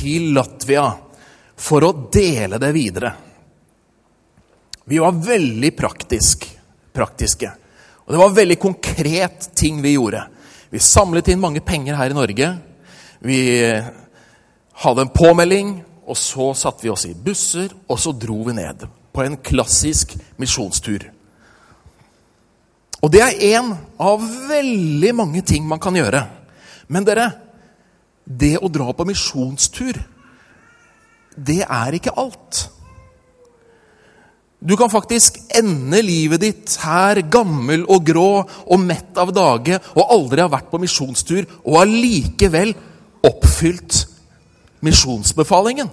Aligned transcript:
til 0.00 0.32
Latvia 0.34 0.88
for 1.60 1.84
å 1.84 1.92
dele 2.12 2.58
det 2.60 2.72
videre. 2.72 3.12
Vi 4.84 4.98
var 4.98 5.12
veldig 5.12 5.70
praktisk, 5.76 6.46
praktiske. 6.92 7.50
Og 8.06 8.14
det 8.14 8.20
var 8.22 8.32
veldig 8.34 8.58
konkret 8.58 9.50
ting 9.54 9.82
vi 9.84 9.94
gjorde. 9.94 10.24
Vi 10.70 10.80
samlet 10.82 11.28
inn 11.30 11.42
mange 11.42 11.60
penger 11.62 11.98
her 11.98 12.10
i 12.10 12.16
Norge. 12.16 12.48
Vi 13.20 13.40
hadde 14.82 15.04
en 15.04 15.12
påmelding, 15.14 15.76
og 16.08 16.16
så 16.18 16.50
satte 16.58 16.86
vi 16.86 16.90
oss 16.90 17.06
i 17.06 17.14
busser, 17.14 17.70
og 17.86 18.00
så 18.00 18.14
dro 18.16 18.40
vi 18.48 18.56
ned 18.56 18.86
på 19.12 19.22
en 19.22 19.36
klassisk 19.36 20.16
misjonstur. 20.40 21.04
Og 23.00 23.12
det 23.12 23.22
er 23.24 23.44
én 23.52 23.70
av 24.00 24.24
veldig 24.48 25.12
mange 25.16 25.44
ting 25.46 25.64
man 25.68 25.80
kan 25.82 25.96
gjøre. 25.96 26.24
Men 26.92 27.06
dere, 27.06 27.30
det 28.24 28.56
å 28.60 28.70
dra 28.72 28.92
på 28.94 29.06
misjonstur, 29.08 29.96
det 31.36 31.62
er 31.64 31.96
ikke 31.96 32.14
alt. 32.20 32.66
Du 34.60 34.74
kan 34.76 34.90
faktisk 34.92 35.38
ende 35.56 36.02
livet 36.04 36.42
ditt 36.42 36.74
her 36.82 37.22
gammel 37.32 37.86
og 37.88 38.04
grå 38.04 38.42
og 38.44 38.82
mett 38.82 39.16
av 39.16 39.32
dage 39.32 39.78
og 39.94 40.12
aldri 40.12 40.44
ha 40.44 40.52
vært 40.52 40.68
på 40.68 40.80
misjonstur 40.82 41.46
og 41.64 41.78
allikevel 41.80 42.74
oppfylt 43.24 44.02
misjonsbefalingen. 44.84 45.88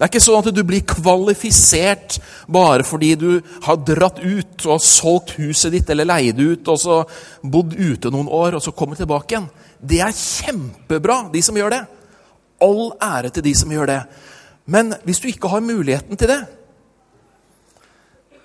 Det 0.00 0.06
er 0.06 0.10
ikke 0.14 0.22
sånn 0.24 0.40
at 0.40 0.54
du 0.56 0.62
blir 0.64 0.82
kvalifisert 0.88 2.16
bare 2.50 2.86
fordi 2.88 3.12
du 3.20 3.28
har 3.66 3.78
dratt 3.84 4.18
ut 4.24 4.66
og 4.66 4.82
solgt 4.82 5.34
huset 5.36 5.74
ditt 5.76 5.90
eller 5.92 6.08
leid 6.08 6.40
ut 6.40 6.70
og 6.72 6.78
så 6.80 7.02
bodd 7.44 7.76
ute 7.76 8.10
noen 8.10 8.30
år 8.32 8.56
og 8.56 8.64
så 8.64 8.72
kommer 8.74 8.98
tilbake 8.98 9.36
igjen. 9.36 9.50
Det 9.80 10.00
er 10.04 10.16
kjempebra, 10.16 11.22
de 11.32 11.42
som 11.42 11.56
gjør 11.56 11.72
det. 11.74 11.80
All 12.60 12.90
ære 13.00 13.30
til 13.32 13.44
de 13.44 13.54
som 13.56 13.72
gjør 13.72 13.88
det. 13.88 14.00
Men 14.70 14.94
hvis 15.04 15.20
du 15.22 15.28
ikke 15.30 15.48
har 15.48 15.64
muligheten 15.64 16.16
til 16.20 16.28
det, 16.28 16.40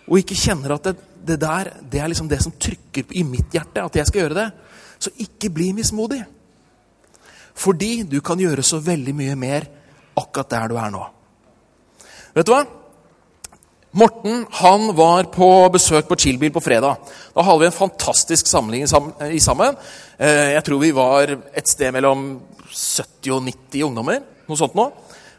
og 0.06 0.22
ikke 0.22 0.38
kjenner 0.38 0.76
at 0.76 0.86
det, 0.86 0.96
det 1.26 1.40
der 1.42 1.72
det 1.92 2.00
er 2.00 2.08
liksom 2.12 2.30
det 2.30 2.42
som 2.44 2.54
trykker 2.54 3.12
i 3.18 3.24
mitt 3.26 3.54
hjerte, 3.54 3.84
at 3.84 3.96
jeg 3.96 4.08
skal 4.08 4.22
gjøre 4.22 4.38
det, 4.38 4.48
så 5.00 5.12
ikke 5.20 5.50
bli 5.54 5.72
mismodig. 5.76 6.22
Fordi 7.56 8.04
du 8.04 8.20
kan 8.22 8.40
gjøre 8.40 8.64
så 8.64 8.80
veldig 8.84 9.16
mye 9.16 9.36
mer 9.36 9.68
akkurat 10.16 10.52
der 10.52 10.72
du 10.72 10.80
er 10.80 10.92
nå. 10.94 11.04
Vet 12.36 12.48
du 12.48 12.54
hva? 12.54 12.64
Morten 13.96 14.42
han 14.52 14.90
var 14.96 15.30
på 15.32 15.48
besøk 15.72 16.10
på 16.10 16.18
Chillbil 16.20 16.52
på 16.52 16.60
fredag. 16.60 16.98
Da 17.32 17.44
hadde 17.48 17.62
vi 17.62 17.68
en 17.70 17.76
fantastisk 17.78 18.48
samling 18.50 18.84
i 18.84 19.40
sammen. 19.40 19.78
Eh, 20.20 20.52
jeg 20.58 20.64
tror 20.68 20.82
vi 20.82 20.90
var 20.92 21.32
et 21.32 21.70
sted 21.72 21.94
mellom 21.96 22.26
70 22.68 23.32
og 23.38 23.46
90 23.46 23.86
ungdommer. 23.88 24.20
Noe 24.50 24.60
sånt 24.60 24.76
nå. 24.76 24.90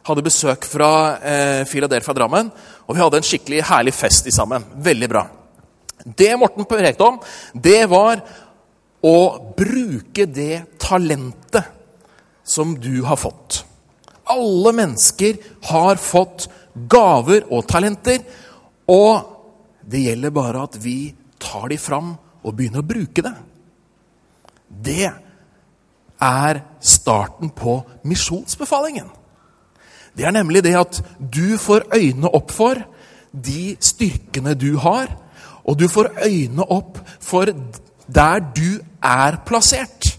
Hadde 0.08 0.24
besøk 0.24 0.64
fra 0.70 0.88
eh, 1.20 1.66
Philadelphia 1.68 2.16
Drammen. 2.16 2.48
Og 2.88 2.96
vi 2.96 3.02
hadde 3.04 3.20
en 3.20 3.28
skikkelig 3.28 3.60
herlig 3.68 3.92
fest 3.92 4.30
i 4.30 4.32
sammen. 4.32 4.64
Veldig 4.88 5.10
bra. 5.12 5.26
Det 6.06 6.32
Morten 6.40 6.64
prekte 6.70 7.10
om, 7.10 7.20
det 7.52 7.82
var 7.92 8.24
å 9.04 9.16
bruke 9.58 10.24
det 10.24 10.62
talentet 10.80 11.68
som 12.46 12.72
du 12.80 13.04
har 13.04 13.20
fått. 13.20 13.66
Alle 14.32 14.72
mennesker 14.80 15.36
har 15.68 16.00
fått 16.00 16.48
gaver 16.88 17.46
og 17.52 17.66
talenter. 17.68 18.24
Og 18.92 19.32
det 19.86 20.02
gjelder 20.04 20.34
bare 20.34 20.64
at 20.66 20.78
vi 20.82 21.14
tar 21.42 21.68
de 21.70 21.78
fram 21.78 22.14
og 22.46 22.54
begynner 22.54 22.82
å 22.82 22.88
bruke 22.88 23.22
det. 23.24 23.34
Det 24.66 25.06
er 26.22 26.60
starten 26.80 27.50
på 27.54 27.80
misjonsbefalingen. 28.06 29.08
Det 30.16 30.24
er 30.24 30.32
nemlig 30.32 30.62
det 30.64 30.76
at 30.78 31.00
du 31.20 31.58
får 31.60 31.90
øynene 31.92 32.30
opp 32.32 32.52
for 32.54 32.80
de 33.32 33.76
styrkene 33.84 34.54
du 34.56 34.78
har, 34.80 35.10
og 35.66 35.76
du 35.78 35.88
får 35.92 36.14
øynene 36.24 36.64
opp 36.72 37.02
for 37.20 37.50
der 38.06 38.40
du 38.56 38.78
er 39.02 39.42
plassert. 39.46 40.14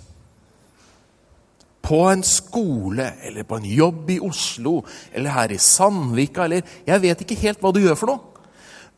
På 1.81 2.03
en 2.11 2.23
skole 2.23 3.13
eller 3.23 3.47
på 3.47 3.57
en 3.57 3.66
jobb 3.72 4.09
i 4.11 4.19
Oslo 4.19 4.81
eller 5.16 5.31
her 5.31 5.53
i 5.56 5.57
Sandvika 5.57 6.44
eller 6.44 6.61
Jeg 6.85 7.01
vet 7.01 7.22
ikke 7.23 7.39
helt 7.45 7.61
hva 7.63 7.72
du 7.72 7.79
gjør 7.79 7.95
for 7.95 8.11
noe, 8.11 8.36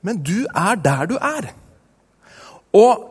men 0.01 0.21
du 0.23 0.45
er 0.55 0.79
der 0.79 1.09
du 1.09 1.15
er. 1.17 1.51
Og 2.75 3.05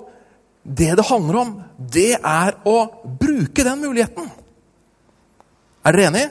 det 0.65 0.97
det 0.97 1.07
handler 1.09 1.41
om, 1.41 1.55
det 1.79 2.19
er 2.19 2.59
å 2.69 2.79
bruke 3.21 3.65
den 3.65 3.81
muligheten. 3.81 4.29
Er 5.85 5.97
dere 5.97 6.11
enige? 6.11 6.31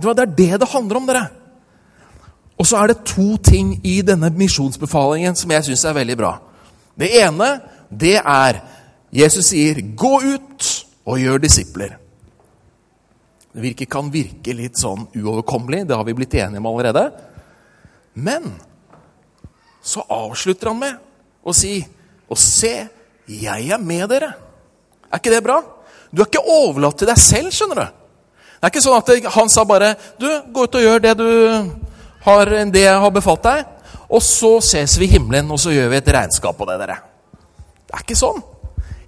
Det 0.00 0.08
er 0.08 0.26
det 0.26 0.60
det 0.62 0.68
handler 0.72 0.96
om, 0.96 1.06
dere. 1.08 1.26
Og 2.60 2.68
så 2.68 2.80
er 2.80 2.92
det 2.92 3.04
to 3.08 3.36
ting 3.36 3.78
i 3.84 4.00
denne 4.04 4.30
misjonsbefalingen 4.36 5.36
som 5.36 5.52
jeg 5.52 5.68
syns 5.68 5.84
er 5.88 5.96
veldig 5.96 6.16
bra. 6.20 6.34
Det 6.96 7.08
ene, 7.20 7.48
det 7.88 8.18
er 8.20 8.60
Jesus 9.12 9.46
sier 9.50 9.74
'gå 9.74 10.20
ut 10.22 10.86
og 11.04 11.18
gjør 11.18 11.38
disipler'. 11.38 11.96
Det 13.52 13.88
kan 13.88 14.12
virke 14.12 14.54
litt 14.54 14.78
sånn 14.78 15.08
uoverkommelig, 15.16 15.88
det 15.88 15.96
har 15.96 16.04
vi 16.04 16.14
blitt 16.14 16.34
enige 16.34 16.58
om 16.58 16.66
allerede. 16.66 17.10
Men 18.14 18.52
så 19.82 20.04
avslutter 20.08 20.70
han 20.70 20.78
med 20.78 20.96
å 21.44 21.54
si 21.54 21.86
'Og 22.30 22.38
se, 22.38 22.88
jeg 23.26 23.70
er 23.70 23.78
med 23.78 24.08
dere'. 24.08 24.34
Er 25.12 25.18
ikke 25.18 25.30
det 25.30 25.42
bra? 25.42 25.62
Du 26.14 26.22
er 26.22 26.26
ikke 26.26 26.46
overlatt 26.46 26.98
til 26.98 27.08
deg 27.08 27.18
selv, 27.18 27.50
skjønner 27.50 27.74
du. 27.74 27.86
Det 28.60 28.62
er 28.62 28.70
ikke 28.70 28.82
sånn 28.84 28.98
at 29.00 29.32
han 29.34 29.48
sa 29.48 29.64
bare 29.64 29.96
du, 30.18 30.26
'Gå 30.26 30.62
ut 30.62 30.74
og 30.74 30.82
gjør 30.82 30.98
det, 31.00 31.16
har, 32.20 32.44
det 32.46 32.80
jeg 32.80 33.00
har 33.00 33.10
befalt 33.10 33.42
deg.' 33.42 33.66
'Og 34.10 34.22
så 34.22 34.60
ses 34.60 34.98
vi 34.98 35.04
i 35.04 35.08
himmelen, 35.08 35.50
og 35.50 35.58
så 35.58 35.70
gjør 35.70 35.88
vi 35.88 35.96
et 35.96 36.08
regnskap 36.08 36.56
på 36.56 36.66
det, 36.66 36.78
dere.' 36.78 37.02
Det 37.86 37.94
er 37.94 38.02
ikke 38.04 38.16
sånn. 38.16 38.42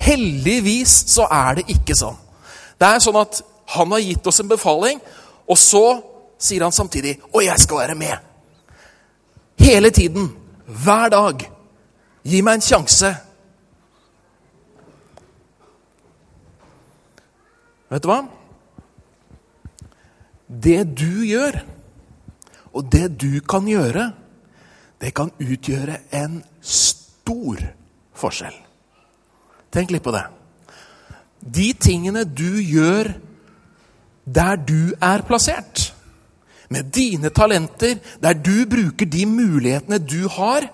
Heldigvis 0.00 1.04
så 1.06 1.28
er 1.30 1.54
det 1.54 1.68
ikke 1.70 1.94
sånn. 1.94 2.16
Det 2.78 2.88
er 2.88 2.98
sånn 2.98 3.20
at 3.20 3.42
han 3.66 3.90
har 3.90 4.00
gitt 4.02 4.26
oss 4.26 4.40
en 4.40 4.48
befaling, 4.48 5.00
og 5.46 5.58
så 5.58 6.02
sier 6.38 6.62
han 6.62 6.72
samtidig 6.72 7.20
'Og 7.32 7.44
jeg 7.44 7.58
skal 7.58 7.78
være 7.78 7.94
med'. 7.94 8.18
Hele 9.58 9.90
tiden. 9.90 10.41
Hver 10.66 11.10
dag. 11.12 11.44
Gi 12.22 12.40
meg 12.44 12.60
en 12.60 12.64
sjanse. 12.64 13.10
Vet 17.92 18.04
du 18.04 18.08
hva? 18.08 18.22
Det 20.46 20.80
du 20.96 21.24
gjør, 21.26 21.58
og 22.72 22.88
det 22.92 23.08
du 23.20 23.40
kan 23.44 23.66
gjøre, 23.68 24.10
det 25.02 25.10
kan 25.16 25.32
utgjøre 25.42 25.98
en 26.14 26.38
stor 26.60 27.64
forskjell. 28.16 28.54
Tenk 29.72 29.92
litt 29.92 30.04
på 30.04 30.14
det. 30.14 30.24
De 31.42 31.72
tingene 31.74 32.22
du 32.28 32.60
gjør 32.60 33.10
der 34.24 34.60
du 34.60 34.94
er 35.02 35.24
plassert, 35.26 35.90
med 36.72 36.92
dine 36.94 37.30
talenter, 37.34 37.98
der 38.22 38.38
du 38.38 38.64
bruker 38.70 39.08
de 39.08 39.26
mulighetene 39.28 40.00
du 40.00 40.26
har 40.32 40.68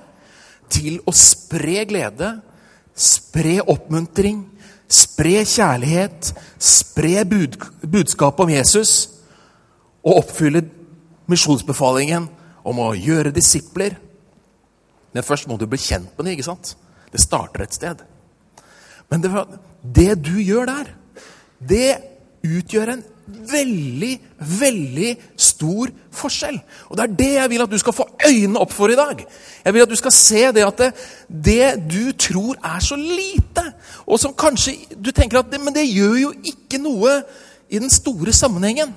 til 0.72 1.00
å 1.08 1.14
spre 1.16 1.84
glede, 1.88 2.36
spre 2.98 3.58
oppmuntring, 3.62 4.44
spre 4.88 5.42
kjærlighet, 5.44 6.32
spre 6.58 7.24
bud 7.28 7.58
budskapet 7.82 8.46
om 8.46 8.52
Jesus 8.52 8.92
og 10.04 10.22
oppfylle 10.22 10.64
misjonsbefalingen 11.28 12.28
om 12.68 12.80
å 12.82 12.92
gjøre 12.96 13.34
disipler. 13.34 13.98
Men 15.12 15.24
først 15.24 15.48
må 15.48 15.58
du 15.58 15.66
bli 15.68 15.80
kjent 15.80 16.12
med 16.16 16.26
det. 16.26 16.36
ikke 16.36 16.48
sant? 16.48 16.74
Det 17.12 17.20
starter 17.20 17.64
et 17.64 17.76
sted. 17.76 18.02
Men 19.08 19.24
det, 19.24 19.30
det 19.82 20.10
du 20.20 20.36
gjør 20.40 20.68
der, 20.68 20.90
det 21.58 21.88
utgjør 22.44 22.94
en 22.94 23.04
veldig, 23.28 24.12
veldig 24.60 25.10
stor 25.36 25.90
forskjell. 26.14 26.58
Og 26.88 26.96
Det 26.96 27.04
er 27.04 27.16
det 27.18 27.30
jeg 27.34 27.50
vil 27.50 27.64
at 27.64 27.70
du 27.70 27.78
skal 27.78 27.96
få 27.96 28.06
øynene 28.28 28.60
opp 28.60 28.72
for 28.72 28.88
i 28.88 28.98
dag. 28.98 29.24
Jeg 29.64 29.74
vil 29.74 29.82
at 29.82 29.92
du 29.92 29.96
skal 29.96 30.12
se 30.12 30.42
det 30.52 30.64
at 30.66 30.78
det, 30.78 30.92
det 31.28 31.90
du 31.90 32.12
tror 32.12 32.56
er 32.64 32.80
så 32.80 32.96
lite, 32.96 33.64
og 34.06 34.20
som 34.20 34.34
kanskje 34.34 34.76
du 34.96 35.10
tenker 35.10 35.38
at 35.38 35.50
det, 35.52 35.60
Men 35.60 35.74
det 35.74 35.88
gjør 35.88 36.16
jo 36.16 36.32
ikke 36.44 36.80
noe 36.82 37.22
i 37.68 37.78
den 37.78 37.90
store 37.90 38.32
sammenhengen. 38.32 38.94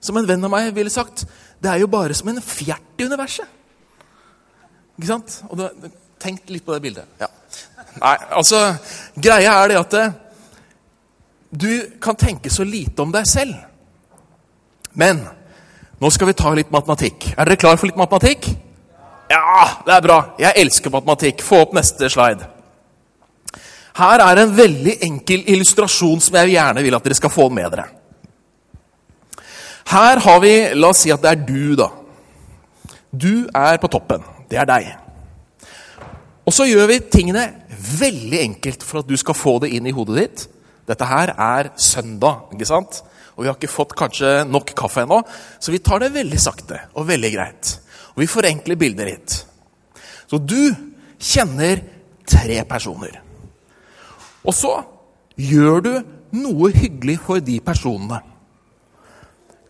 Som 0.00 0.16
en 0.16 0.28
venn 0.28 0.44
av 0.44 0.50
meg 0.52 0.74
ville 0.74 0.90
sagt, 0.90 1.24
det 1.62 1.70
er 1.70 1.80
jo 1.80 1.86
bare 1.90 2.14
som 2.14 2.28
en 2.28 2.42
fjert 2.42 3.00
i 3.00 3.06
universet. 3.08 3.46
Ikke 4.96 5.08
sant? 5.08 5.42
Og 5.50 5.58
du, 5.58 5.90
Tenk 6.16 6.48
litt 6.48 6.64
på 6.64 6.72
det 6.72 6.80
bildet. 6.80 7.08
Ja. 7.20 7.28
Nei, 8.00 8.14
altså, 8.38 8.60
Greia 9.20 9.52
er 9.60 9.68
det 9.68 9.76
at 9.80 9.96
eh, 9.98 10.14
du 11.56 11.90
kan 12.02 12.16
tenke 12.18 12.50
så 12.52 12.64
lite 12.64 13.02
om 13.02 13.12
deg 13.14 13.26
selv. 13.28 13.56
Men 14.96 15.22
nå 16.00 16.10
skal 16.12 16.30
vi 16.30 16.36
ta 16.36 16.52
litt 16.56 16.72
matematikk. 16.72 17.30
Er 17.36 17.48
dere 17.48 17.60
klar 17.60 17.78
for 17.80 17.88
litt 17.88 17.98
matematikk? 17.98 18.48
Ja, 19.30 19.82
det 19.86 19.94
er 19.96 20.04
bra. 20.04 20.18
Jeg 20.40 20.62
elsker 20.62 20.92
matematikk. 20.92 21.42
Få 21.44 21.64
opp 21.64 21.74
neste 21.76 22.10
slide. 22.12 22.46
Her 23.96 24.20
er 24.20 24.42
en 24.42 24.52
veldig 24.56 24.98
enkel 25.06 25.46
illustrasjon 25.48 26.20
som 26.20 26.36
jeg 26.36 26.52
gjerne 26.52 26.82
vil 26.84 26.96
at 26.98 27.06
dere 27.06 27.16
skal 27.16 27.32
få 27.32 27.48
med 27.48 27.70
dere. 27.72 27.86
Her 29.86 30.20
har 30.20 30.42
vi 30.42 30.52
La 30.76 30.90
oss 30.90 31.04
si 31.04 31.12
at 31.14 31.22
det 31.22 31.32
er 31.32 31.44
du, 31.46 31.76
da. 31.78 31.88
Du 33.10 33.46
er 33.54 33.80
på 33.80 33.90
toppen. 33.90 34.24
Det 34.50 34.58
er 34.60 34.68
deg. 34.68 34.90
Og 36.46 36.54
så 36.54 36.66
gjør 36.68 36.90
vi 36.90 37.00
tingene 37.10 37.46
veldig 37.96 38.42
enkelt 38.42 38.84
for 38.86 39.00
at 39.00 39.08
du 39.08 39.16
skal 39.18 39.38
få 39.38 39.56
det 39.64 39.72
inn 39.74 39.88
i 39.88 39.94
hodet 39.94 40.18
ditt. 40.20 40.44
Dette 40.86 41.08
her 41.08 41.32
er 41.34 41.72
søndag, 41.80 42.50
ikke 42.54 42.68
sant? 42.68 43.02
Og 43.36 43.44
vi 43.44 43.50
har 43.50 43.58
ikke 43.58 43.70
fått 43.70 43.96
kanskje 43.98 44.46
nok 44.48 44.72
kaffe 44.78 45.02
ennå, 45.04 45.20
så 45.60 45.74
vi 45.74 45.82
tar 45.84 46.00
det 46.02 46.14
veldig 46.14 46.38
sakte 46.40 46.78
og 46.94 47.08
veldig 47.10 47.32
greit. 47.34 47.72
Og 48.14 48.22
vi 48.22 48.30
forenkler 48.30 48.78
bildet 48.80 49.10
litt. 49.10 49.36
Så 50.26 50.40
du 50.40 50.72
kjenner 51.20 51.82
tre 52.26 52.62
personer. 52.68 53.20
Og 54.46 54.54
så 54.54 54.72
gjør 55.36 55.84
du 55.84 55.92
noe 56.36 56.70
hyggelig 56.74 57.18
for 57.26 57.44
de 57.44 57.58
personene. 57.64 58.22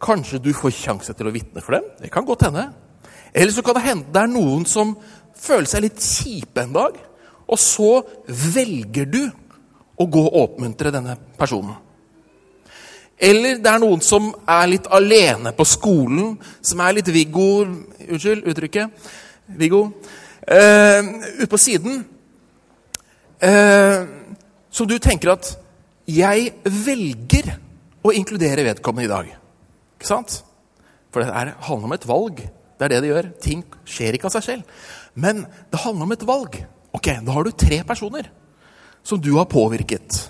Kanskje 0.02 0.40
du 0.44 0.52
får 0.54 0.74
sjanse 0.76 1.14
til 1.16 1.28
å 1.28 1.34
vitne 1.34 1.62
for 1.64 1.78
dem. 1.78 1.88
Det 2.00 2.12
kan 2.12 2.26
godt 2.28 2.46
hende. 2.46 2.68
Eller 3.32 3.52
så 3.52 3.64
kan 3.64 3.76
det 3.76 3.86
hende 3.86 4.12
det 4.12 4.22
er 4.22 4.30
noen 4.30 4.66
som 4.68 4.94
føler 5.36 5.68
seg 5.68 5.86
litt 5.86 6.00
kjipe 6.00 6.62
en 6.62 6.76
dag. 6.76 7.00
Og 7.46 7.58
så 7.60 7.90
velger 8.26 9.08
du 9.10 9.22
å 9.96 10.06
gå 10.06 10.22
og 10.28 10.38
oppmuntre 10.42 10.92
denne 10.94 11.16
personen. 11.38 11.76
Eller 13.16 13.56
det 13.62 13.70
er 13.70 13.80
noen 13.80 14.02
som 14.04 14.28
er 14.44 14.66
litt 14.68 14.88
alene 14.92 15.54
på 15.56 15.64
skolen, 15.64 16.34
som 16.60 16.82
er 16.84 16.98
litt 16.98 17.08
Viggo 17.08 17.64
Unnskyld 17.64 18.44
uttrykket. 18.52 19.08
Viggo. 19.56 19.86
Uh, 20.46 21.00
ute 21.40 21.48
på 21.50 21.58
siden. 21.58 22.02
Uh, 23.40 24.04
som 24.70 24.86
du 24.86 24.98
tenker 24.98 25.32
at 25.32 25.56
'Jeg 26.06 26.52
velger 26.62 27.56
å 28.04 28.12
inkludere 28.12 28.62
vedkommende 28.68 29.08
i 29.08 29.10
dag'. 29.10 29.34
Ikke 29.96 30.06
sant? 30.06 30.44
For 31.10 31.24
det 31.24 31.32
er, 31.32 31.56
handler 31.58 31.88
om 31.88 31.92
et 31.96 32.08
valg. 32.08 32.36
Det 32.78 32.84
er 32.84 32.88
det 32.88 33.02
det 33.02 33.10
gjør. 33.10 33.32
Ting 33.40 33.64
skjer 33.84 34.14
ikke 34.14 34.28
av 34.28 34.36
seg 34.36 34.44
selv. 34.44 34.62
Men 35.14 35.46
det 35.72 35.80
handler 35.80 36.04
om 36.04 36.12
et 36.12 36.26
valg. 36.26 36.66
Ok, 36.92 37.08
Da 37.24 37.32
har 37.32 37.42
du 37.42 37.50
tre 37.50 37.82
personer 37.82 38.30
som 39.06 39.20
du 39.22 39.36
har 39.38 39.46
påvirket. 39.46 40.24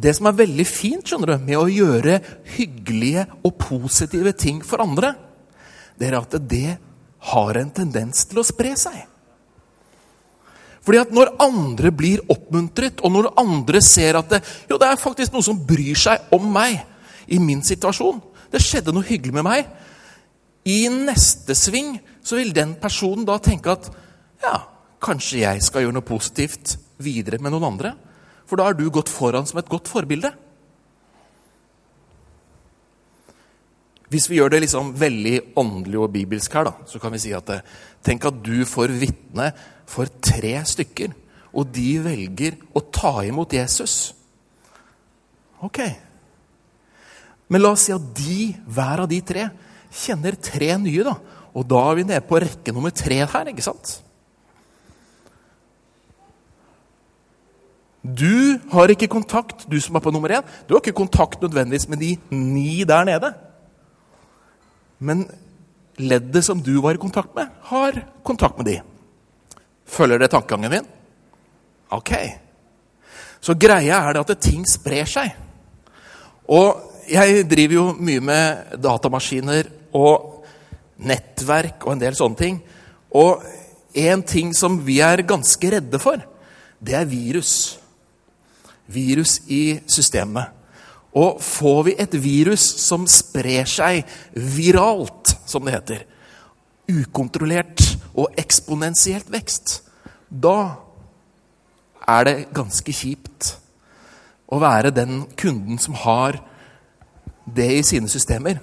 Det 0.00 0.12
som 0.16 0.28
er 0.28 0.38
veldig 0.38 0.66
fint 0.68 1.04
skjønner 1.04 1.34
du, 1.34 1.44
med 1.44 1.58
å 1.58 1.68
gjøre 1.68 2.20
hyggelige 2.56 3.26
og 3.40 3.56
positive 3.60 4.32
ting 4.36 4.60
for 4.64 4.84
andre, 4.84 5.14
det 5.96 6.08
er 6.08 6.16
at 6.20 6.36
det 6.48 6.76
har 7.32 7.60
en 7.60 7.72
tendens 7.72 8.24
til 8.28 8.40
å 8.40 8.46
spre 8.46 8.74
seg. 8.80 8.98
Fordi 10.80 11.00
at 11.02 11.12
Når 11.12 11.34
andre 11.44 11.92
blir 11.92 12.22
oppmuntret, 12.32 13.02
og 13.04 13.12
når 13.12 13.32
andre 13.40 13.82
ser 13.84 14.16
at 14.16 14.30
det, 14.32 14.40
jo, 14.68 14.78
det 14.80 14.88
er 14.88 15.00
faktisk 15.00 15.32
noen 15.32 15.44
som 15.44 15.60
bryr 15.66 15.96
seg 15.96 16.32
om 16.32 16.48
meg 16.52 16.80
i 17.28 17.38
min 17.38 17.60
situasjon 17.62 18.22
Det 18.50 18.58
skjedde 18.64 18.90
noe 18.90 19.06
hyggelig 19.06 19.36
med 19.36 19.44
meg. 19.46 19.68
I 20.66 20.88
neste 20.90 21.54
sving 21.54 21.98
så 22.24 22.40
vil 22.40 22.50
den 22.56 22.72
personen 22.80 23.28
da 23.28 23.36
tenke 23.38 23.76
at 23.76 23.86
ja, 24.42 24.56
kanskje 25.00 25.42
jeg 25.42 25.64
skal 25.64 25.86
gjøre 25.86 25.96
noe 25.96 26.06
positivt 26.06 26.76
videre 27.00 27.40
med 27.40 27.54
noen 27.54 27.70
andre. 27.72 27.94
For 28.48 28.58
da 28.58 28.68
har 28.68 28.76
du 28.76 28.86
gått 28.92 29.10
foran 29.12 29.46
som 29.48 29.60
et 29.60 29.70
godt 29.70 29.88
forbilde. 29.90 30.32
Hvis 34.10 34.26
vi 34.26 34.40
gjør 34.40 34.50
det 34.50 34.64
liksom 34.64 34.90
veldig 34.98 35.36
åndelig 35.60 35.98
og 36.02 36.10
bibelsk 36.16 36.54
her, 36.58 36.66
da, 36.66 36.72
så 36.90 36.98
kan 36.98 37.14
vi 37.14 37.20
si 37.22 37.30
at 37.36 37.52
eh, 37.54 37.66
tenk 38.02 38.26
at 38.26 38.40
du 38.42 38.64
får 38.66 38.90
vitne 38.98 39.52
for 39.86 40.10
tre 40.18 40.56
stykker, 40.66 41.14
og 41.54 41.70
de 41.74 41.92
velger 42.02 42.58
å 42.74 42.82
ta 42.90 43.20
imot 43.26 43.54
Jesus. 43.54 44.10
Ok. 45.62 45.78
Men 47.50 47.62
la 47.62 47.72
oss 47.74 47.86
si 47.86 47.94
at 47.94 48.10
de, 48.18 48.50
hver 48.66 49.04
av 49.04 49.10
de 49.10 49.22
tre, 49.26 49.46
kjenner 50.02 50.38
tre 50.42 50.74
nye. 50.78 51.06
da, 51.06 51.14
Og 51.54 51.66
da 51.70 51.80
er 51.86 51.98
vi 51.98 52.06
nede 52.10 52.26
på 52.26 52.42
rekke 52.42 52.74
nummer 52.74 52.94
tre 52.94 53.22
her. 53.22 53.50
ikke 53.50 53.66
sant? 53.66 54.00
Du 58.00 58.58
har 58.72 58.88
ikke 58.92 59.10
kontakt, 59.12 59.66
du 59.68 59.76
som 59.80 59.96
er 59.96 60.04
på 60.04 60.12
nummer 60.12 60.32
én, 60.32 60.44
du 60.66 60.72
har 60.74 60.80
ikke 60.80 60.96
kontakt 60.96 61.42
nødvendigvis 61.42 61.88
med 61.88 62.00
de 62.00 62.14
ni 62.32 62.84
der 62.88 63.04
nede. 63.04 63.32
Men 64.98 65.26
leddet 66.00 66.44
som 66.44 66.62
du 66.64 66.80
var 66.80 66.96
i 66.96 67.02
kontakt 67.02 67.34
med, 67.36 67.50
har 67.68 68.00
kontakt 68.24 68.56
med 68.56 68.66
de. 68.66 68.78
Følger 69.84 70.18
det 70.18 70.30
tankegangen 70.32 70.72
min? 70.72 70.88
Ok. 71.90 72.12
Så 73.40 73.56
greia 73.56 74.00
er 74.00 74.16
det 74.16 74.24
at 74.24 74.42
ting 74.44 74.64
sprer 74.68 75.08
seg. 75.08 75.34
Og 76.48 76.80
jeg 77.10 77.44
driver 77.50 77.74
jo 77.74 77.86
mye 77.98 78.22
med 78.22 78.76
datamaskiner 78.80 79.68
og 79.96 80.46
nettverk 81.00 81.84
og 81.84 81.94
en 81.94 82.02
del 82.02 82.16
sånne 82.16 82.38
ting. 82.38 82.60
Og 83.16 83.44
en 83.98 84.22
ting 84.22 84.54
som 84.56 84.78
vi 84.86 85.00
er 85.04 85.26
ganske 85.26 85.72
redde 85.74 86.00
for, 86.00 86.20
det 86.80 86.96
er 86.96 87.08
virus 87.08 87.80
virus 88.90 89.40
i 89.48 89.80
systemet. 89.90 90.56
Og 91.16 91.40
får 91.42 91.80
vi 91.88 91.96
et 91.98 92.14
virus 92.22 92.62
som 92.84 93.06
sprer 93.10 93.66
seg 93.66 94.04
viralt, 94.34 95.34
som 95.46 95.66
det 95.66 95.74
heter, 95.74 96.04
ukontrollert 96.90 97.82
og 98.18 98.34
eksponentielt 98.38 99.30
vekst, 99.30 99.80
da 100.30 100.76
er 102.10 102.26
det 102.26 102.36
ganske 102.54 102.94
kjipt 102.94 103.54
å 104.50 104.58
være 104.62 104.94
den 104.94 105.24
kunden 105.38 105.78
som 105.82 105.94
har 106.02 106.40
det 107.50 107.68
i 107.78 107.84
sine 107.86 108.10
systemer. 108.10 108.58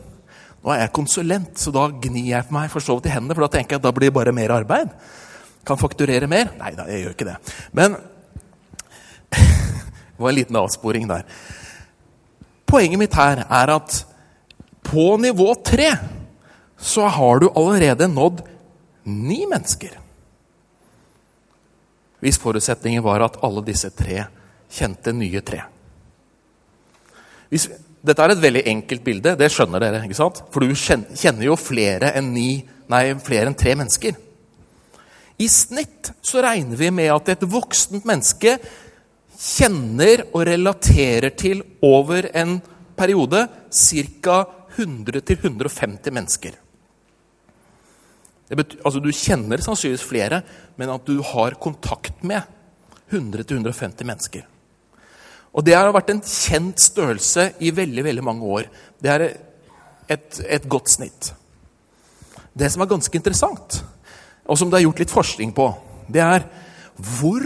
Nå 0.63 0.73
er 0.73 0.85
jeg 0.85 0.95
konsulent, 0.95 1.59
så 1.59 1.71
da 1.71 1.85
gnir 1.91 2.31
jeg 2.33 2.51
meg 2.55 2.71
for 2.71 2.83
så 2.83 2.97
vidt 2.97 3.07
i 3.11 3.13
hendene, 3.13 3.35
for 3.35 3.45
da 3.45 3.53
tenker 3.55 3.75
jeg 3.75 3.81
at 3.81 3.87
da 3.87 3.93
blir 3.95 4.11
det 4.11 4.17
bare 4.17 4.35
mer 4.35 4.55
arbeid. 4.57 4.91
Kan 5.67 5.79
fakturere 5.79 6.27
mer? 6.31 6.53
Nei 6.59 6.73
da, 6.75 6.87
jeg 6.91 7.05
gjør 7.05 7.15
ikke 7.15 7.29
det. 7.29 7.37
Men 7.75 7.95
det 10.17 10.23
var 10.23 10.33
en 10.33 10.35
liten 10.39 10.57
avsporing 10.57 11.07
der. 11.09 11.25
Poenget 12.67 12.99
mitt 12.99 13.15
her 13.15 13.43
er 13.45 13.71
at 13.75 14.01
på 14.87 15.13
nivå 15.21 15.51
tre 15.61 15.91
så 16.77 17.07
har 17.07 17.39
du 17.39 17.49
allerede 17.49 18.07
nådd 18.09 18.41
ni 19.07 19.45
mennesker. 19.49 19.93
Hvis 22.19 22.39
forutsetningen 22.41 23.03
var 23.05 23.21
at 23.25 23.37
alle 23.45 23.61
disse 23.65 23.89
tre 23.93 24.25
kjente 24.73 25.13
nye 25.13 25.41
tre. 25.45 25.61
Hvis, 27.53 27.69
dette 28.03 28.23
er 28.23 28.33
et 28.33 28.41
veldig 28.41 28.63
enkelt 28.73 29.03
bilde, 29.05 29.35
det 29.39 29.51
skjønner 29.53 29.83
dere. 29.83 30.01
ikke 30.03 30.17
sant? 30.17 30.41
For 30.51 30.65
du 30.65 30.73
kjenner 30.73 31.45
jo 31.45 31.55
flere 31.61 32.11
enn, 32.17 32.33
ni, 32.33 32.65
nei, 32.91 33.03
flere 33.23 33.51
enn 33.51 33.57
tre 33.57 33.77
mennesker. 33.77 34.17
I 35.37 35.47
snitt 35.51 36.11
så 36.25 36.41
regner 36.41 36.79
vi 36.79 36.89
med 36.91 37.13
at 37.13 37.29
et 37.35 37.45
voksent 37.47 38.05
menneske 38.09 38.57
kjenner 39.37 40.25
og 40.31 40.47
relaterer 40.49 41.33
til 41.37 41.61
over 41.85 42.29
en 42.33 42.57
periode 42.97 43.45
ca. 43.71 44.37
100-150 44.77 46.13
mennesker. 46.13 46.57
Betyr, 48.47 48.83
altså 48.85 48.99
du 49.01 49.09
kjenner 49.09 49.61
sannsynligvis 49.63 50.05
flere, 50.05 50.43
men 50.77 50.91
at 50.93 51.07
du 51.07 51.17
har 51.25 51.57
kontakt 51.59 52.21
med 52.21 52.45
100-150 53.09 54.05
mennesker. 54.05 54.45
Og 55.57 55.65
Det 55.65 55.73
har 55.73 55.89
vært 55.89 56.11
en 56.13 56.21
kjent 56.21 56.79
størrelse 56.79 57.49
i 57.65 57.71
veldig 57.73 58.03
veldig 58.05 58.23
mange 58.23 58.45
år. 58.45 58.69
Det 59.01 59.09
er 59.09 59.25
et, 60.07 60.39
et 60.45 60.69
godt 60.69 60.91
snitt. 60.93 61.31
Det 62.53 62.69
som 62.71 62.83
er 62.83 62.91
ganske 62.91 63.17
interessant, 63.17 63.81
og 64.45 64.57
som 64.57 64.69
det 64.69 64.79
er 64.79 64.85
gjort 64.85 65.01
litt 65.01 65.13
forskning 65.13 65.55
på, 65.57 65.71
det 66.07 66.21
er 66.21 66.45
hvor 67.17 67.43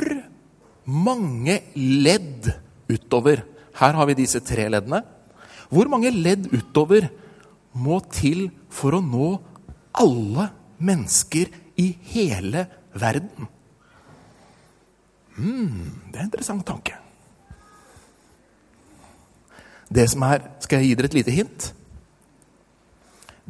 mange 0.86 1.62
ledd 1.76 2.52
utover 2.92 3.46
Her 3.82 3.96
har 3.96 4.08
vi 4.10 4.18
disse 4.20 4.42
tre 4.44 4.68
leddene. 4.70 5.00
Hvor 5.72 5.88
mange 5.90 6.12
ledd 6.12 6.50
utover 6.52 7.08
må 7.72 8.02
til 8.12 8.50
for 8.70 8.98
å 8.98 9.04
nå 9.04 9.30
alle 9.96 10.50
mennesker 10.84 11.48
i 11.80 11.88
hele 12.12 12.66
verden? 12.94 13.48
Hmm, 15.38 16.04
det 16.12 16.20
er 16.20 16.26
en 16.26 16.28
interessant 16.28 16.66
tanke. 16.68 16.98
Det 19.92 20.08
som 20.12 20.24
er 20.28 20.44
Skal 20.64 20.82
jeg 20.82 20.92
gi 20.92 20.98
dere 21.00 21.10
et 21.10 21.18
lite 21.20 21.36
hint? 21.36 21.72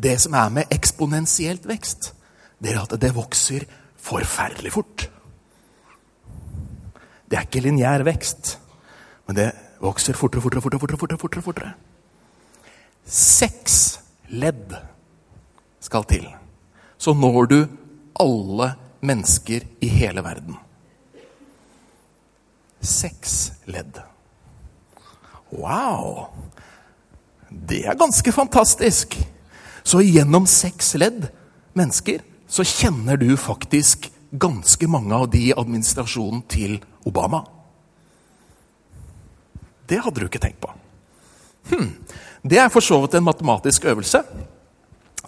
Det 0.02 0.16
som 0.22 0.34
er 0.34 0.50
med 0.50 0.72
eksponentielt 0.74 1.68
vekst, 1.68 2.14
det 2.62 2.72
er 2.74 2.80
at 2.82 2.94
det 3.02 3.12
vokser 3.14 3.68
forferdelig 4.02 4.72
fort. 4.74 5.11
Det 7.32 7.40
er 7.40 7.48
ikke 7.48 7.64
lineær 7.64 8.04
vekst, 8.04 8.58
men 9.28 9.38
det 9.38 9.48
vokser 9.80 10.18
fortere, 10.20 10.44
fortere, 10.44 10.62
fortere. 10.62 10.80
fortere, 10.84 11.00
fortere, 11.00 11.20
fortere, 11.22 11.44
fortere. 11.46 11.74
Seks 13.08 13.78
ledd 14.28 14.76
skal 15.80 16.04
til. 16.12 16.28
Så 17.00 17.16
når 17.16 17.48
du 17.48 17.60
alle 18.20 18.74
mennesker 19.02 19.64
i 19.82 19.88
hele 19.88 20.24
verden. 20.24 20.58
Seks 22.82 23.52
ledd. 23.66 24.02
Wow! 25.52 26.28
Det 27.50 27.86
er 27.88 28.00
ganske 28.00 28.32
fantastisk. 28.32 29.18
Så 29.84 30.04
gjennom 30.04 30.46
seks 30.50 30.94
ledd 31.00 31.30
mennesker 31.74 32.22
så 32.52 32.66
kjenner 32.68 33.18
du 33.18 33.34
faktisk 33.40 34.12
ganske 34.32 34.88
mange 34.88 35.16
av 35.16 35.30
de 35.32 35.48
i 35.50 35.56
administrasjonen 35.58 36.44
til 36.52 36.80
Obama. 37.06 37.44
Det 39.88 40.00
hadde 40.00 40.22
du 40.22 40.28
ikke 40.28 40.42
tenkt 40.42 40.62
på. 40.64 40.72
Hm. 41.72 41.90
Det 42.42 42.58
er 42.58 42.72
for 42.74 42.84
så 42.84 43.00
vidt 43.04 43.18
en 43.20 43.28
matematisk 43.28 43.86
øvelse 43.86 44.24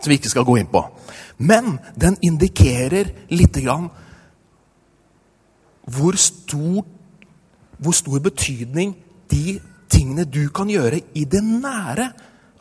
som 0.03 0.10
vi 0.10 0.18
ikke 0.18 0.32
skal 0.32 0.48
gå 0.48 0.58
inn 0.60 0.72
på. 0.72 0.82
Men 1.38 1.77
den 1.96 2.18
indikerer 2.22 3.12
lite 3.32 3.62
grann 3.63 3.89
hvor 5.84 6.15
stor, 6.20 6.84
hvor 7.77 7.96
stor 7.96 8.20
betydning 8.24 8.96
de 9.32 9.60
tingene 9.92 10.25
du 10.25 10.48
kan 10.56 10.72
gjøre 10.72 11.01
i 11.13 11.25
det 11.27 11.44
nære, 11.44 12.12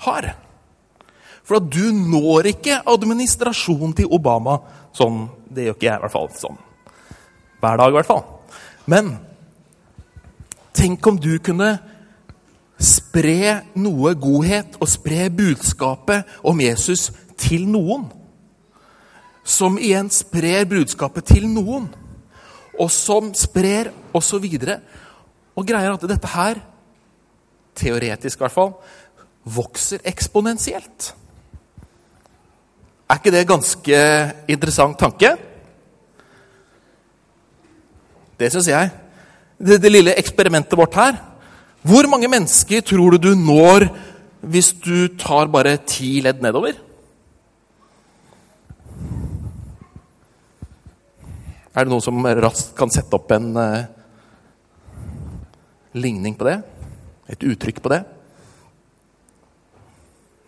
har. 0.03 0.27
For 1.47 1.59
at 1.61 1.71
du 1.71 1.93
når 1.95 2.51
ikke 2.53 2.81
administrasjonen 2.91 3.95
til 3.95 4.11
Obama 4.11 4.59
sånn. 4.97 5.29
Det 5.47 5.69
gjør 5.69 5.77
ikke 5.77 5.87
jeg, 5.87 5.99
i 5.99 6.05
hvert 6.05 6.15
fall. 6.15 6.31
Sånn. 6.39 6.59
Hver 7.63 7.79
dag, 7.79 7.93
i 7.93 7.97
hvert 7.99 8.11
fall. 8.11 8.25
Men 8.87 9.15
tenk 10.75 11.07
om 11.07 11.19
du 11.21 11.37
kunne 11.45 11.77
spre 12.83 13.63
noe 13.79 14.15
godhet 14.19 14.79
og 14.83 14.91
spre 14.91 15.29
budskapet 15.31 16.27
om 16.43 16.61
Jesus 16.63 17.11
til 17.39 17.69
noen. 17.71 18.09
Som 19.43 19.79
igjen 19.79 20.11
sprer 20.11 20.67
budskapet 20.71 21.31
til 21.35 21.47
noen. 21.51 21.89
Og 22.79 22.91
som 22.91 23.31
sprer 23.37 23.93
osv. 24.15 24.47
Og, 24.47 24.77
og 25.59 25.67
greier 25.69 25.95
at 25.95 26.07
dette 26.11 26.35
her, 26.35 26.63
teoretisk 27.79 28.39
i 28.39 28.45
hvert 28.45 28.55
fall, 28.55 28.75
vokser 29.43 30.03
eksponentielt. 30.07 31.13
Er 33.11 33.19
ikke 33.21 33.35
det 33.35 33.49
ganske 33.49 33.97
interessant 34.49 34.99
tanke? 34.99 35.35
Det 38.43 38.51
syns 38.51 38.67
jeg. 38.67 38.91
Det, 39.63 39.79
det 39.79 39.91
lille 39.93 40.19
eksperimentet 40.19 40.79
vårt 40.79 40.99
her 40.99 41.21
hvor 41.83 42.07
mange 42.07 42.31
mennesker 42.31 42.83
tror 42.87 43.17
du 43.17 43.19
du 43.19 43.33
når 43.35 43.89
hvis 44.43 44.71
du 44.83 45.09
tar 45.19 45.51
bare 45.51 45.77
ti 45.87 46.21
ledd 46.23 46.43
nedover? 46.43 46.77
Er 51.73 51.85
det 51.85 51.91
noen 51.91 52.05
som 52.05 52.23
raskt 52.23 52.75
kan 52.79 52.91
sette 52.93 53.17
opp 53.19 53.31
en 53.35 53.51
uh, 53.57 53.83
ligning 55.99 56.39
på 56.39 56.47
det? 56.47 56.57
Et 57.35 57.47
uttrykk 57.51 57.83
på 57.83 57.95
det? 57.95 58.03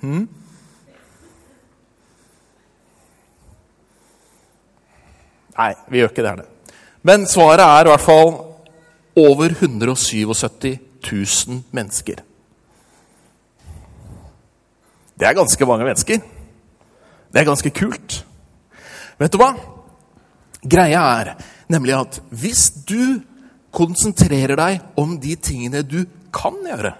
Hmm? 0.05 0.27
Nei, 5.55 5.71
vi 5.89 6.03
gjør 6.03 6.13
ikke 6.13 6.27
det. 6.27 6.35
her. 6.35 6.54
Men 7.05 7.27
svaret 7.29 7.61
er 7.61 7.85
i 7.85 7.91
hvert 7.93 8.05
fall 8.05 8.31
over 9.21 9.53
177 9.53 10.79
000 11.05 11.61
mennesker. 11.71 12.23
Det 15.15 15.29
er 15.29 15.37
ganske 15.37 15.67
mange 15.69 15.85
mennesker. 15.85 16.23
Det 17.33 17.41
er 17.41 17.47
ganske 17.47 17.71
kult. 17.71 18.25
Vet 19.21 19.33
du 19.33 19.39
hva? 19.39 19.53
Greia 20.65 21.03
er 21.21 21.35
nemlig 21.69 21.95
at 21.99 22.19
hvis 22.33 22.71
du 22.89 23.21
konsentrerer 23.75 24.57
deg 24.57 25.01
om 25.01 25.19
de 25.21 25.37
tingene 25.37 25.83
du 25.85 26.05
kan 26.35 26.57
gjøre 26.65 26.95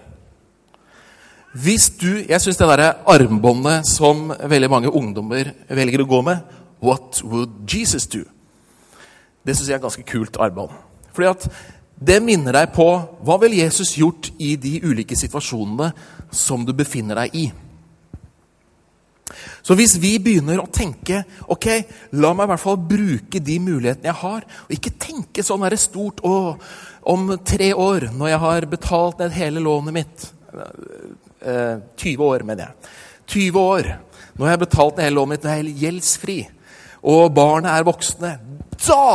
Hvis 1.55 1.89
du 1.97 2.25
Jeg 2.27 2.41
syns 2.43 2.59
det 2.59 2.69
derre 2.69 2.91
armbåndet 3.09 3.87
som 3.89 4.29
veldig 4.35 4.71
mange 4.71 4.93
ungdommer 4.93 5.53
velger 5.71 6.03
å 6.05 6.09
gå 6.11 6.21
med 6.27 6.43
What 6.85 7.23
would 7.25 7.65
Jesus 7.71 8.07
do? 8.11 8.25
Det 9.45 9.57
syns 9.57 9.69
jeg 9.71 9.79
er 9.79 9.85
ganske 9.85 10.07
kult 10.09 10.39
armbånd. 10.41 10.73
Fordi 11.15 11.31
at 11.31 11.49
det 12.05 12.19
minner 12.25 12.57
deg 12.57 12.73
på 12.75 12.89
hva 13.25 13.37
vil 13.43 13.59
Jesus 13.61 13.95
gjort 13.99 14.33
i 14.43 14.55
de 14.61 14.81
ulike 14.83 15.17
situasjonene 15.17 15.93
som 16.35 16.65
du 16.67 16.73
befinner 16.77 17.23
deg 17.23 17.37
i. 17.39 17.45
Så 19.65 19.77
hvis 19.79 19.95
vi 20.01 20.19
begynner 20.21 20.61
å 20.61 20.69
tenke 20.69 21.23
ok, 21.51 21.69
la 22.21 22.33
meg 22.37 22.47
i 22.47 22.53
hvert 22.53 22.63
fall 22.63 22.81
bruke 22.91 23.41
de 23.41 23.57
mulighetene 23.63 24.11
jeg 24.11 24.21
har, 24.21 24.45
og 24.67 24.75
ikke 24.77 24.97
tenke 25.01 25.45
sånn 25.47 25.65
er 25.65 25.75
det 25.75 25.81
stort 25.81 26.21
å, 26.27 26.35
om 27.09 27.33
tre 27.47 27.71
år, 27.73 28.11
når 28.13 28.35
jeg 28.35 28.43
har 28.45 28.69
betalt 28.75 29.23
ned 29.23 29.37
hele 29.39 29.63
lånet 29.65 29.97
mitt 29.97 30.27
eh, 31.41 31.81
20 31.81 32.27
år, 32.27 32.45
mener 32.45 32.67
jeg. 32.67 32.93
20 33.33 33.63
år. 33.63 33.89
Når 34.35 34.47
jeg 34.47 34.57
har 34.57 34.65
betalt 34.67 34.99
ned 34.99 35.09
hele 35.09 35.21
lånet 35.21 35.39
mitt, 35.39 35.49
nå 35.49 35.55
er 35.55 35.73
gjeldsfri, 35.87 36.39
og 37.15 37.33
barna 37.37 37.79
er 37.79 37.89
voksne. 37.89 38.35
Da 38.75 39.07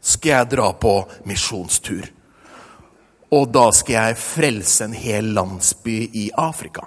skal 0.00 0.32
jeg 0.32 0.50
dra 0.52 0.70
på 0.78 0.92
misjonstur. 1.26 2.06
Og 3.34 3.48
da 3.50 3.70
skal 3.74 3.96
jeg 3.96 4.20
frelse 4.20 4.86
en 4.86 4.94
hel 4.94 5.32
landsby 5.34 5.96
i 6.14 6.28
Afrika. 6.38 6.84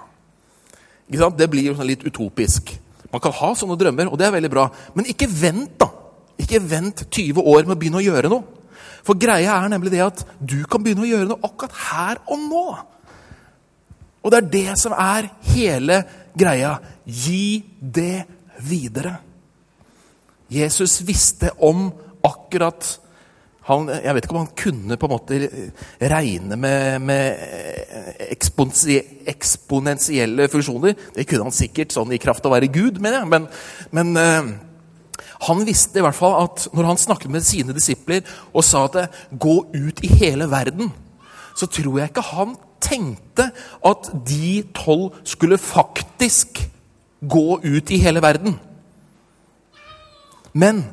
Det 1.10 1.50
blir 1.50 1.70
jo 1.70 1.74
sånn 1.76 1.90
litt 1.90 2.06
utopisk. 2.06 2.72
Man 3.10 3.22
kan 3.22 3.34
ha 3.34 3.50
sånne 3.58 3.76
drømmer, 3.78 4.08
og 4.08 4.18
det 4.18 4.28
er 4.28 4.36
veldig 4.36 4.52
bra. 4.52 4.68
Men 4.94 5.10
ikke 5.10 5.28
vent, 5.28 5.74
da! 5.80 5.90
Ikke 6.40 6.62
vent 6.62 7.04
20 7.10 7.42
år 7.42 7.66
med 7.66 7.74
å 7.74 7.80
begynne 7.80 8.00
å 8.00 8.06
gjøre 8.06 8.30
noe. 8.32 8.60
For 9.04 9.18
greia 9.18 9.58
er 9.58 9.72
nemlig 9.72 9.92
det 9.94 10.04
at 10.04 10.22
du 10.38 10.62
kan 10.70 10.84
begynne 10.84 11.04
å 11.04 11.10
gjøre 11.10 11.28
noe 11.32 11.44
akkurat 11.44 11.76
her 11.90 12.20
og 12.30 12.46
nå. 12.46 12.64
Og 14.20 14.32
det 14.32 14.38
er 14.38 14.50
det 14.52 14.78
som 14.80 14.94
er 14.94 15.30
hele 15.52 16.02
greia. 16.38 16.76
Gi 17.04 17.60
det 17.80 18.24
videre. 18.64 19.18
Jesus 20.50 21.00
visste 21.06 21.52
om 21.62 21.88
akkurat 22.26 22.98
han, 23.68 23.86
jeg 23.92 24.14
vet 24.16 24.24
ikke 24.24 24.34
om 24.34 24.40
han 24.40 24.56
kunne 24.58 24.96
på 24.98 25.06
en 25.06 25.12
måte 25.12 25.38
regne 26.10 26.56
med, 26.58 27.04
med 27.04 27.24
eksponentielle 29.30 30.48
funksjoner. 30.50 30.96
Det 31.14 31.26
kunne 31.28 31.46
han 31.46 31.54
sikkert 31.54 31.94
sånn 31.94 32.10
i 32.16 32.18
kraft 32.22 32.46
av 32.46 32.50
å 32.50 32.56
være 32.56 32.72
Gud, 32.72 32.98
mener 32.98 33.20
jeg. 33.20 33.30
Men, 33.30 33.46
men 33.94 34.10
uh, 34.18 34.48
han 35.46 35.62
visste 35.68 36.00
i 36.00 36.04
hvert 36.04 36.18
fall 36.18 36.34
at 36.40 36.66
når 36.74 36.88
han 36.88 37.00
snakket 37.00 37.30
med 37.32 37.46
sine 37.46 37.76
disipler 37.76 38.26
og 38.50 38.66
sa 38.66 38.88
at 38.88 39.12
'gå 39.30 39.56
ut 39.76 40.02
i 40.04 40.10
hele 40.18 40.50
verden', 40.50 40.90
så 41.54 41.66
tror 41.66 42.00
jeg 42.00 42.10
ikke 42.10 42.30
han 42.32 42.56
tenkte 42.80 43.50
at 43.84 44.10
de 44.26 44.64
tolv 44.74 45.14
skulle 45.24 45.58
faktisk 45.60 46.64
gå 47.20 47.60
ut 47.60 47.90
i 47.90 48.00
hele 48.00 48.22
verden. 48.22 48.56
Men 50.52 50.84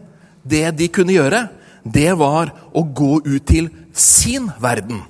det 0.48 0.66
de 0.78 0.90
kunne 0.94 1.16
gjøre, 1.16 1.48
det 1.84 2.12
var 2.20 2.52
å 2.76 2.84
gå 2.84 3.22
ut 3.26 3.46
til 3.48 3.70
sin 3.98 4.50
verden. 4.62 5.02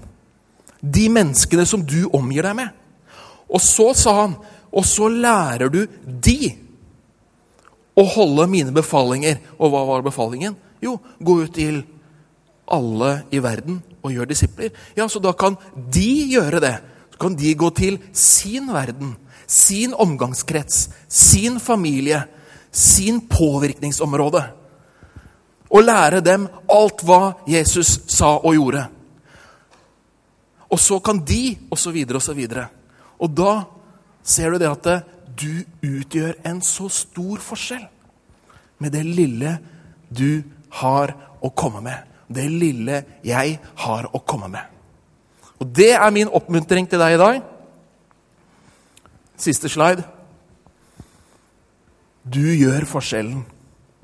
De 0.81 1.07
menneskene 1.09 1.65
som 1.67 1.83
du 1.83 2.05
omgir 2.13 2.45
deg 2.45 2.57
med. 2.59 2.71
Og 3.47 3.61
så 3.63 3.91
sa 3.97 4.13
han, 4.21 4.37
og 4.71 4.85
så 4.85 5.09
lærer 5.09 5.71
du 5.73 5.83
de 6.05 6.53
å 7.97 8.05
holde 8.13 8.47
mine 8.51 8.73
befalinger. 8.75 9.39
Og 9.57 9.73
hva 9.73 9.83
var 9.87 10.05
befalingen? 10.05 10.57
Jo, 10.83 10.97
gå 11.19 11.39
ut 11.43 11.53
til 11.55 11.81
alle 12.67 13.21
i 13.33 13.39
verden 13.41 13.79
og 14.03 14.13
gjør 14.13 14.29
disipler. 14.29 14.73
Ja, 14.97 15.07
så 15.09 15.21
da 15.23 15.33
kan 15.33 15.57
de 15.73 16.09
gjøre 16.33 16.61
det. 16.63 16.75
Så 17.15 17.21
kan 17.23 17.37
de 17.39 17.55
gå 17.57 17.71
til 17.75 17.99
sin 18.13 18.69
verden, 18.73 19.15
sin 19.47 19.95
omgangskrets, 19.97 20.89
sin 21.07 21.57
familie, 21.63 22.25
sin 22.71 23.21
påvirkningsområde 23.29 24.43
og 25.67 25.83
lære 25.83 26.21
dem 26.23 26.47
alt 26.71 27.03
hva 27.03 27.21
Jesus 27.47 27.97
sa 28.11 28.37
og 28.37 28.55
gjorde. 28.55 28.85
Og 30.71 30.79
så 30.79 30.99
kan 30.99 31.19
de, 31.23 31.57
og 31.71 31.79
så 31.79 31.91
videre 31.95 32.19
og 32.19 32.23
så 32.23 32.35
videre. 32.35 32.67
Og 33.19 33.31
da 33.31 33.61
ser 34.23 34.51
du 34.51 34.59
det 34.59 34.71
at 34.71 34.89
du 35.37 35.63
utgjør 35.85 36.39
en 36.47 36.61
så 36.65 36.89
stor 36.91 37.39
forskjell 37.43 37.85
med 38.83 38.93
det 38.93 39.03
lille 39.05 39.57
du 40.09 40.43
har 40.81 41.13
å 41.41 41.51
komme 41.55 41.81
med. 41.85 42.03
Det 42.27 42.47
lille 42.51 43.03
jeg 43.25 43.59
har 43.83 44.09
å 44.11 44.19
komme 44.27 44.49
med. 44.51 44.63
Og 45.57 45.69
det 45.73 45.93
er 45.95 46.13
min 46.13 46.29
oppmuntring 46.29 46.87
til 46.89 47.01
deg 47.01 47.15
i 47.15 47.21
dag. 47.21 47.39
Siste 49.39 49.69
slide. 49.71 50.03
Du 52.27 52.43
gjør 52.43 52.85
forskjellen. 52.89 53.43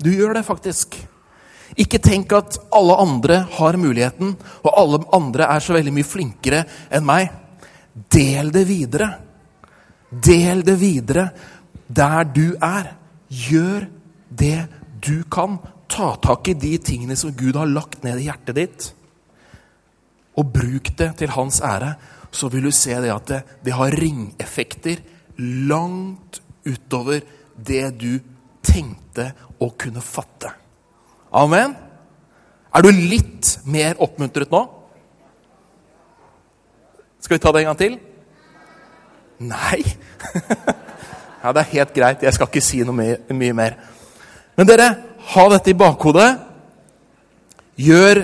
Du 0.00 0.10
gjør 0.12 0.38
det 0.38 0.44
faktisk. 0.46 0.96
Ikke 1.80 2.00
tenk 2.02 2.32
at 2.36 2.58
alle 2.74 2.96
andre 3.02 3.40
har 3.56 3.78
muligheten, 3.80 4.34
og 4.62 4.70
alle 4.78 5.00
andre 5.16 5.48
er 5.50 5.64
så 5.64 5.74
veldig 5.76 5.92
mye 5.96 6.06
flinkere 6.06 6.62
enn 6.94 7.06
meg. 7.08 7.32
Del 7.92 8.52
det 8.54 8.64
videre. 8.68 9.10
Del 10.10 10.62
det 10.66 10.76
videre 10.80 11.28
der 11.88 12.24
du 12.30 12.54
er. 12.62 12.94
Gjør 13.28 13.88
det 14.30 14.66
du 15.04 15.24
kan. 15.30 15.58
Ta 15.90 16.14
tak 16.22 16.48
i 16.50 16.56
de 16.58 16.76
tingene 16.82 17.16
som 17.18 17.34
Gud 17.36 17.58
har 17.58 17.70
lagt 17.70 18.02
ned 18.06 18.22
i 18.22 18.28
hjertet 18.28 18.58
ditt. 18.58 18.90
Og 20.38 20.48
bruk 20.54 20.94
det 20.98 21.12
til 21.20 21.34
hans 21.34 21.60
ære. 21.62 21.94
Så 22.34 22.48
vil 22.50 22.66
du 22.66 22.72
se 22.74 22.96
det 23.02 23.12
at 23.14 23.28
det, 23.30 23.42
det 23.66 23.76
har 23.76 23.94
ringeffekter 23.94 25.02
langt 25.38 26.40
utover 26.64 27.20
det 27.56 27.88
du 28.00 28.12
tenkte 28.64 29.30
å 29.62 29.70
kunne 29.78 30.02
fatte. 30.04 30.50
Amen? 31.34 31.74
Er 32.74 32.82
du 32.82 32.90
litt 32.90 33.58
mer 33.70 33.98
oppmuntret 34.02 34.50
nå? 34.50 34.62
Skal 37.22 37.36
vi 37.36 37.42
ta 37.42 37.52
det 37.54 37.62
en 37.62 37.70
gang 37.70 37.80
til? 37.80 37.98
Nei? 39.44 39.80
ja, 41.42 41.52
det 41.52 41.62
er 41.62 41.72
helt 41.72 41.94
greit. 41.96 42.24
Jeg 42.24 42.36
skal 42.36 42.50
ikke 42.50 42.64
si 42.64 42.82
noe 42.84 42.96
mye, 42.96 43.18
mye 43.32 43.56
mer. 43.56 43.76
Men 44.58 44.68
dere, 44.68 44.88
ha 45.34 45.44
dette 45.52 45.72
i 45.72 45.78
bakhodet. 45.78 46.28
Gjør 47.80 48.22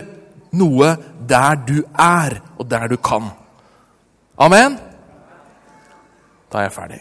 noe 0.58 0.94
der 1.30 1.58
du 1.66 1.78
er, 1.94 2.40
og 2.58 2.68
der 2.70 2.90
du 2.90 2.99
kan. 3.02 3.30
Amen? 4.40 4.76
Da 6.50 6.60
er 6.60 6.68
jeg 6.68 6.75
ferdig. 6.75 7.00